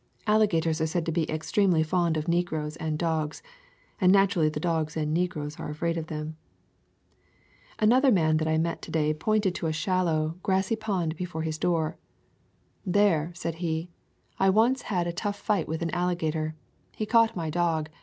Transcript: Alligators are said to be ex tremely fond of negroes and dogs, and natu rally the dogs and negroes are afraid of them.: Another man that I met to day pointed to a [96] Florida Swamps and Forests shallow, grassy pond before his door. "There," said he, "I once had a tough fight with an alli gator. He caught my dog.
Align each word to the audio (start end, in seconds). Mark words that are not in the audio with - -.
Alligators 0.25 0.81
are 0.81 0.87
said 0.87 1.05
to 1.05 1.11
be 1.11 1.29
ex 1.29 1.51
tremely 1.51 1.85
fond 1.85 2.17
of 2.17 2.27
negroes 2.27 2.75
and 2.77 2.97
dogs, 2.97 3.43
and 4.01 4.11
natu 4.11 4.37
rally 4.37 4.49
the 4.49 4.59
dogs 4.59 4.97
and 4.97 5.13
negroes 5.13 5.59
are 5.59 5.69
afraid 5.69 5.95
of 5.95 6.07
them.: 6.07 6.37
Another 7.77 8.11
man 8.11 8.37
that 8.37 8.47
I 8.47 8.57
met 8.57 8.81
to 8.81 8.89
day 8.89 9.13
pointed 9.13 9.53
to 9.53 9.67
a 9.67 9.69
[96] 9.69 9.83
Florida 9.85 10.03
Swamps 10.03 10.17
and 10.17 10.17
Forests 10.17 10.39
shallow, 10.41 10.41
grassy 10.41 10.75
pond 10.75 11.15
before 11.15 11.41
his 11.43 11.59
door. 11.59 11.97
"There," 12.83 13.31
said 13.35 13.55
he, 13.61 13.89
"I 14.39 14.49
once 14.49 14.81
had 14.81 15.05
a 15.05 15.13
tough 15.13 15.37
fight 15.37 15.67
with 15.67 15.83
an 15.83 15.91
alli 15.91 16.15
gator. 16.15 16.55
He 16.95 17.05
caught 17.05 17.35
my 17.35 17.51
dog. 17.51 17.89